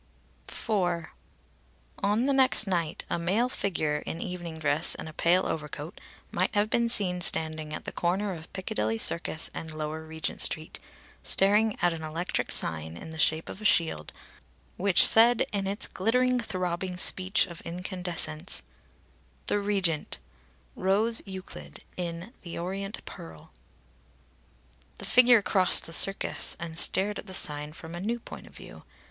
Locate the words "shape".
13.19-13.47